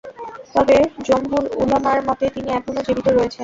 [0.55, 0.77] তবে
[1.07, 3.39] জমহুর উলামার মতে, তিনি এখনও জীবিত রয়েছেন।